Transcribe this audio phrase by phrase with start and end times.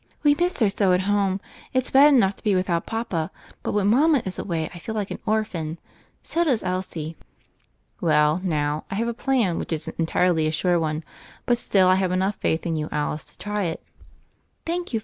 [0.23, 1.39] "We miss her so at home.
[1.73, 3.29] It's bad enough to be without papa,
[3.61, 5.77] but when mama is away I feel like an orphan.
[6.23, 7.15] So does Elsie."
[8.01, 11.03] "Well, now, I have a plan which isn't entirely a sure one;
[11.45, 13.83] but still I have enough faith in you, Alice, to try it."
[14.65, 14.99] "Thank you.